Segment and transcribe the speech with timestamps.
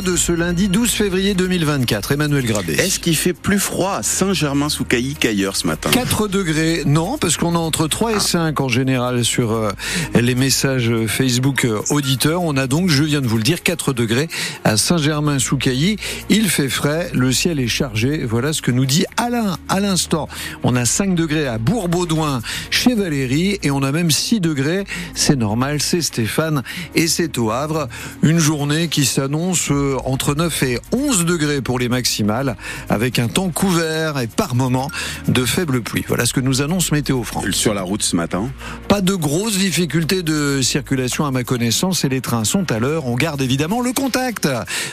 [0.00, 2.12] de ce lundi 12 février 2024.
[2.12, 2.72] Emmanuel Grabé.
[2.72, 5.90] Est-ce qu'il fait plus froid à Saint-Germain-sous-Cailly qu'ailleurs ce matin?
[5.90, 9.70] 4 degrés, non, parce qu'on a entre 3 et 5 en général sur euh,
[10.14, 12.40] les messages Facebook euh, auditeurs.
[12.40, 14.28] On a donc, je viens de vous le dire, 4 degrés
[14.64, 15.98] à Saint-Germain-sous-Cailly.
[16.30, 18.24] Il fait frais, le ciel est chargé.
[18.24, 20.26] Voilà ce que nous dit Alain à l'instant.
[20.62, 22.40] On a 5 degrés à Bourg-Baudouin
[22.70, 24.84] chez Valérie et on a même 6 degrés.
[25.14, 26.62] C'est normal, c'est Stéphane
[26.94, 27.88] et c'est au Havre.
[28.22, 29.70] Une journée qui s'annonce
[30.04, 32.56] entre 9 et 11 degrés pour les maximales,
[32.88, 34.90] avec un temps couvert et par moments
[35.28, 36.04] de faibles pluies.
[36.08, 37.50] Voilà ce que nous annonce Météo France.
[37.50, 38.50] Sur la route ce matin
[38.88, 43.06] Pas de grosses difficultés de circulation à ma connaissance et les trains sont à l'heure.
[43.06, 44.48] On garde évidemment le contact.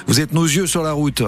[0.08, 1.24] Vous êtes nos yeux sur la route.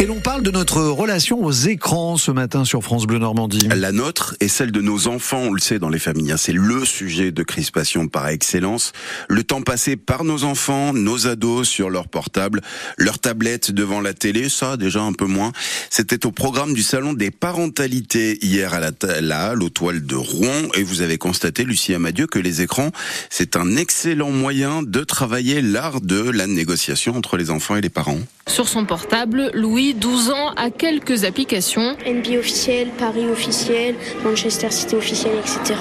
[0.00, 3.66] Et l'on parle de notre relation aux écrans ce matin sur France Bleu Normandie.
[3.74, 6.52] La nôtre et celle de nos enfants, on le sait dans les familles, hein, c'est
[6.52, 8.92] le sujet de crispation par excellence.
[9.28, 12.60] Le temps passé par nos enfants, nos ados sur leur portable,
[12.96, 15.50] leur tablette devant la télé, ça déjà un peu moins.
[15.90, 20.14] C'était au programme du salon des parentalités hier à la, la Halle aux toiles de
[20.14, 22.92] Rouen et vous avez constaté, Lucie Amadieu, que les écrans,
[23.30, 27.88] c'est un excellent moyen de travailler l'art de la négociation entre les enfants et les
[27.88, 28.20] parents.
[28.48, 31.96] Sur son portable, Louis, 12 ans, a quelques applications.
[32.06, 35.78] NBA officiel, Paris officiel, Manchester City officiel, etc.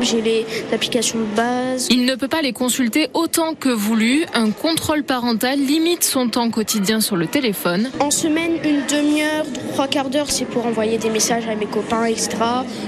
[0.00, 1.88] J'ai les applications de base.
[1.90, 4.24] Il ne peut pas les consulter autant que voulu.
[4.32, 7.90] Un contrôle parental limite son temps quotidien sur le téléphone.
[8.00, 12.04] En semaine, une demi-heure, trois quarts d'heure, c'est pour envoyer des messages à mes copains,
[12.06, 12.30] etc.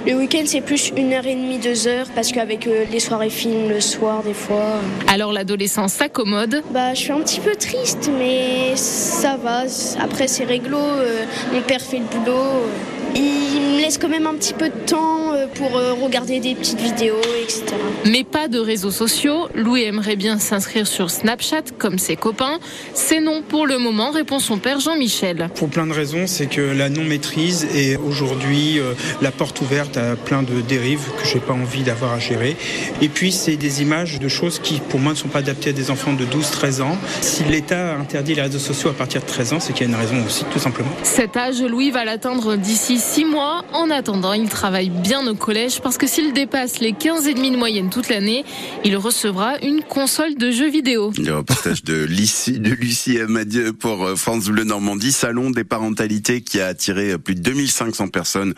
[0.06, 3.28] Le week-end, c'est plus une heure et demie, deux heures, parce qu'avec euh, les soirées
[3.28, 4.56] films le soir, des fois.
[4.56, 6.62] euh, Alors l'adolescent s'accommode.
[6.70, 9.62] Bah, je suis un petit peu triste, mais ça va.
[10.00, 10.78] Après, c'est réglo.
[10.78, 12.66] euh, mon père fait le boulot.
[13.14, 16.80] Il me laisse quand même un petit peu de temps pour euh, regarder des petites
[16.80, 17.64] vidéos, etc.
[18.06, 19.48] Mais pas de réseaux sociaux.
[19.54, 22.58] Louis aimerait bien s'inscrire sur Snapchat comme ses copains.
[22.94, 25.50] C'est non pour le moment, répond son père Jean-Michel.
[25.54, 30.16] Pour plein de raisons, c'est que la non-maîtrise est aujourd'hui euh, la porte ouverte à
[30.16, 32.56] plein de dérives que j'ai pas envie d'avoir à gérer.
[33.02, 35.72] Et puis, c'est des images de choses qui, pour moi, ne sont pas adaptées à
[35.72, 36.96] des enfants de 12-13 ans.
[37.20, 39.92] Si l'État interdit les réseaux sociaux à partir de 13 ans, c'est qu'il y a
[39.92, 40.90] une raison aussi, tout simplement.
[41.02, 43.64] Cet âge, Louis va l'atteindre d'ici 6 mois.
[43.72, 47.90] En attendant, il travaille bien au collège parce que s'il dépasse les 15,5 de moyenne
[47.90, 48.44] toute l'année,
[48.84, 51.12] il recevra une console de jeux vidéo.
[51.18, 56.42] Le reportage de Lucie, de Lucie Amadieu pour euh, France Bleu Normandie, salon des parentalités
[56.42, 58.54] qui a attiré euh, plus de 2500 personnes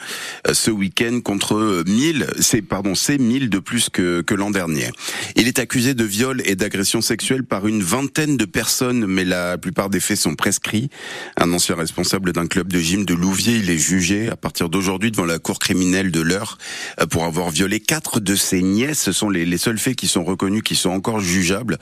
[0.49, 4.51] euh, ce week-end contre euh, 1000, c'est pardon, c'est 1000 de plus que, que l'an
[4.51, 4.91] dernier.
[5.37, 9.57] Il est accusé de viol et d'agression sexuelle par une vingtaine de personnes, mais la
[9.57, 10.91] plupart des faits sont prescrits.
[11.37, 15.13] Un ancien responsable d'un club de gym de Louviers, il est jugé à partir d'aujourd'hui
[15.13, 16.72] devant la cour criminelle de l'Eure euh,
[17.11, 19.01] pour avoir violé quatre de ses nièces.
[19.01, 21.79] Ce sont les, les seuls faits qui sont reconnus, qui sont encore jugeables.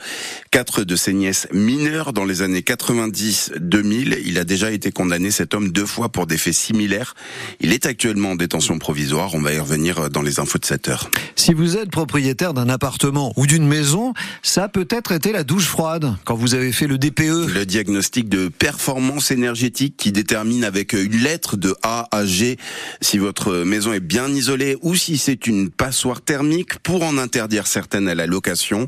[0.51, 4.19] Quatre de ses nièces mineures dans les années 90-2000.
[4.25, 7.15] Il a déjà été condamné, cet homme, deux fois pour des faits similaires.
[7.59, 9.35] Il est actuellement en détention provisoire.
[9.35, 11.09] On va y revenir euh, dans les infos de 7 heures.
[11.35, 14.13] Si vous êtes propriétaire d'un appartement ou d'une maison,
[14.43, 17.01] ça a peut-être été la douche froide quand vous avez fait le.
[17.01, 17.53] DPE.
[17.53, 22.57] Le diagnostic de performance énergétique qui détermine avec une lettre de A à G
[23.01, 27.67] si votre maison est bien isolée ou si c'est une passoire thermique pour en interdire
[27.67, 28.87] certaines à la location,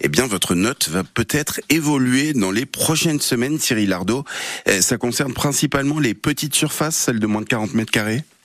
[0.00, 4.24] eh bien votre note va peut-être évoluer dans les prochaines semaines, Cyril Ardo.
[4.66, 8.24] Eh, Ça concerne principalement les petites surfaces, celles de moins de 40 mètres carrés?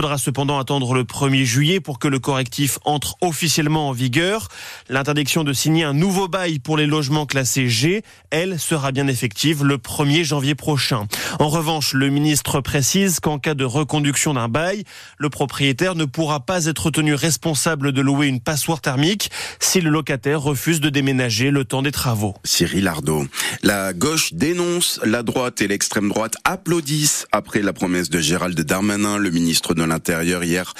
[0.00, 4.48] faudra cependant attendre le 1er juillet pour que le correctif entre officiellement en vigueur.
[4.88, 9.62] L'interdiction de signer un nouveau bail pour les logements classés G, elle, sera bien effective
[9.62, 11.06] le 1er janvier prochain.
[11.38, 14.84] En revanche, le ministre précise qu'en cas de reconduction d'un bail,
[15.18, 19.90] le propriétaire ne pourra pas être tenu responsable de louer une passoire thermique si le
[19.90, 22.36] locataire refuse de déménager le temps des travaux.
[22.42, 23.26] Cyril Ardo.
[23.62, 29.18] La gauche dénonce, la droite et l'extrême droite applaudissent après la promesse de Gérald Darmanin,
[29.18, 30.72] le ministre de l'Intérieur hier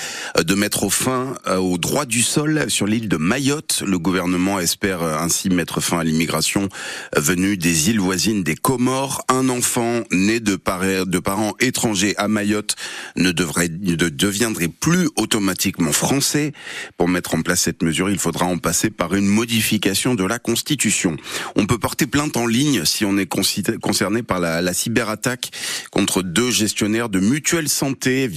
[0.43, 3.83] de mettre fin au droit du sol sur l'île de Mayotte.
[3.87, 6.69] Le gouvernement espère ainsi mettre fin à l'immigration
[7.17, 9.23] venue des îles voisines des Comores.
[9.29, 12.77] Un enfant né de, parents étrangers à Mayotte
[13.17, 16.53] ne devrait ne deviendrait plus automatiquement français.
[16.97, 20.39] Pour mettre en place cette mesure, il faudra en passer par une modification de la
[20.39, 21.17] Constitution.
[21.57, 25.51] On peut porter plainte en ligne si on est concerné par la, la cyberattaque
[25.91, 28.29] contre deux gestionnaires de mutuelle santé,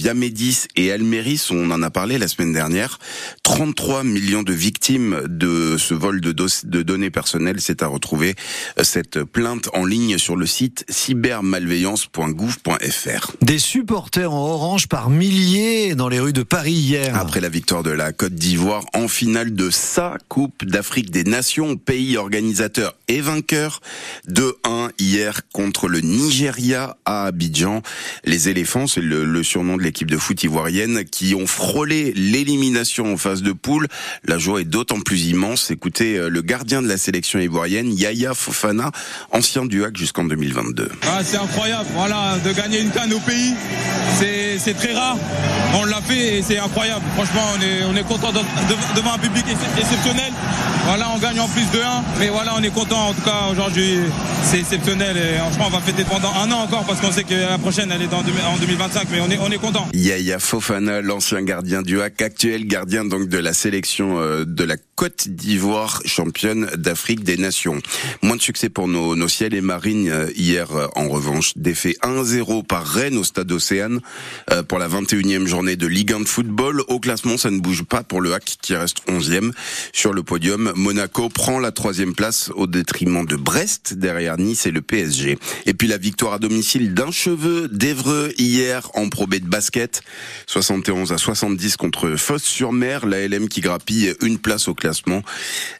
[0.76, 1.46] Et Almeris.
[1.50, 2.98] On en a parlé la semaine dernière.
[3.42, 7.60] 33 millions de victimes de ce vol de, de données personnelles.
[7.60, 8.34] C'est à retrouver
[8.78, 13.32] euh, cette plainte en ligne sur le site cybermalveillance.gouv.fr.
[13.42, 17.18] Des supporters en orange par milliers dans les rues de Paris hier.
[17.18, 21.76] Après la victoire de la Côte d'Ivoire en finale de sa Coupe d'Afrique des Nations,
[21.76, 23.80] pays organisateur et vainqueur,
[24.28, 27.82] 2-1 hier contre le Nigeria à Abidjan.
[28.24, 30.53] Les éléphants, c'est le, surnom de l'équipe de foot ivoirienne,
[31.10, 33.88] qui ont frôlé l'élimination en phase de poule.
[34.24, 35.70] La joie est d'autant plus immense.
[35.70, 38.92] Écoutez euh, le gardien de la sélection ivoirienne, Yaya Fofana,
[39.32, 40.90] ancien du HAC jusqu'en 2022.
[41.02, 43.54] Ah, c'est incroyable, voilà, de gagner une canne au pays,
[44.58, 45.16] très rare.
[45.74, 47.04] On l'a fait et c'est incroyable.
[47.14, 49.44] Franchement, on est, on est content devant un public
[49.78, 50.32] exceptionnel.
[50.86, 52.04] Voilà, on gagne en plus de 1.
[52.20, 53.98] Mais voilà, on est content en tout cas aujourd'hui.
[54.42, 57.34] C'est exceptionnel et franchement, on va fêter pendant un an encore parce qu'on sait que
[57.34, 59.08] la prochaine, elle est en 2025.
[59.10, 59.88] Mais on est, on est content.
[59.92, 64.76] Yaya Fofana, l'ancien gardien du HAC, actuel gardien donc de la sélection euh, de la
[64.94, 67.80] Côte d'Ivoire, championne d'Afrique des Nations.
[68.22, 71.52] Moins de succès pour nos, nos ciels et marines euh, hier euh, en revanche.
[71.56, 74.00] Défait 1-0 par Rennes au stade Océane
[74.68, 76.82] pour la 21e journée de Ligue 1 de football.
[76.88, 79.52] Au classement, ça ne bouge pas pour le HAC qui reste 11e
[79.92, 80.72] sur le podium.
[80.76, 85.38] Monaco prend la troisième place au détriment de Brest, derrière Nice et le PSG.
[85.66, 90.02] Et puis la victoire à domicile d'un cheveu d'Evreux hier en Pro de basket,
[90.46, 95.22] 71 à 70 contre Fosse-sur-Mer, la LM qui grappille une place au classement.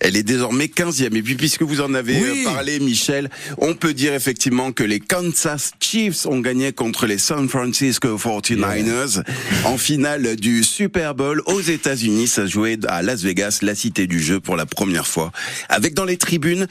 [0.00, 1.14] Elle est désormais 15e.
[1.14, 5.00] Et puis puisque vous en avez euh, parlé, Michel, on peut dire effectivement que les
[5.00, 8.17] Kansas Chiefs ont gagné contre les San Francisco
[8.56, 9.22] 49ers
[9.64, 12.28] en finale du Super Bowl aux États-Unis.
[12.28, 15.32] Ça jouait à Las Vegas, la cité du jeu pour la première fois,
[15.68, 16.66] avec dans les tribunes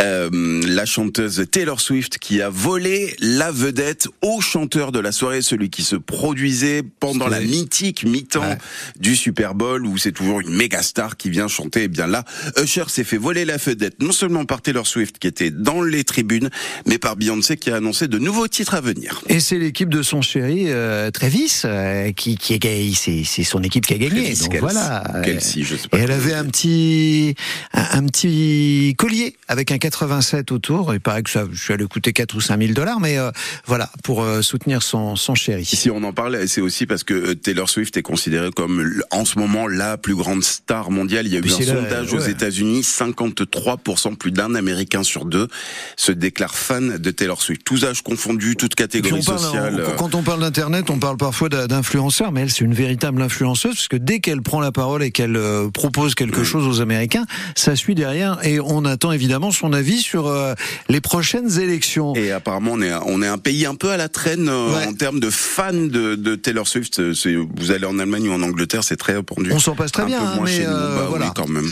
[0.00, 5.42] euh, la chanteuse Taylor Swift qui a volé la vedette au chanteur de la soirée,
[5.42, 8.58] celui qui se produisait pendant la mythique mi-temps
[8.98, 11.80] du Super Bowl où c'est toujours une méga star qui vient chanter.
[11.80, 12.24] Et eh bien là,
[12.62, 16.04] Usher s'est fait voler la vedette non seulement par Taylor Swift qui était dans les
[16.04, 16.50] tribunes,
[16.86, 19.22] mais par Beyoncé qui a annoncé de nouveaux titres à venir.
[19.28, 23.94] Et c'est l'équipe de son chéri euh, Travis euh, qui, qui c'est son équipe qui
[23.94, 24.34] a gagné.
[24.34, 25.02] Donc voilà.
[25.24, 27.34] Kelsey, je sais pas et elle avait un petit
[27.72, 30.92] un, petit collier avec un 87 autour.
[30.92, 33.30] Il paraît que ça, je suis allé coûter 4 ou 5 000 dollars, mais euh,
[33.64, 35.64] voilà pour euh, soutenir son son chéri.
[35.64, 39.38] Si on en parle, c'est aussi parce que Taylor Swift est considérée comme en ce
[39.38, 41.26] moment la plus grande star mondiale.
[41.26, 45.48] Il y a eu un sondage aux États-Unis, 53% plus d'un Américain sur deux
[45.96, 47.62] se déclare fan de Taylor Swift.
[47.64, 49.82] Tous âges confondus, toutes catégories sociales.
[49.96, 53.88] quand on parle d'internet, on parle parfois d'influenceurs, mais elle c'est une véritable influenceuse parce
[53.88, 55.38] que dès qu'elle prend la parole et qu'elle
[55.72, 60.26] propose quelque chose aux Américains, ça suit derrière et on attend évidemment son avis sur
[60.26, 60.54] euh,
[60.88, 62.14] les prochaines élections.
[62.14, 64.92] Et apparemment, on est, on est un pays un peu à la traîne euh, en
[64.92, 67.00] termes de fans de, de Taylor Swift.
[67.00, 69.50] Vous allez en Allemagne ou en Angleterre, c'est très répandu.
[69.52, 71.32] On s'en passe très bien, hein, mais euh, bah voilà.
[71.34, 71.70] quand même.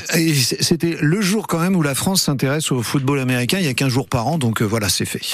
[0.61, 3.59] C'était le jour quand même où la France s'intéresse au football américain.
[3.59, 5.21] Il y a qu'un jour par an, donc voilà, c'est fait.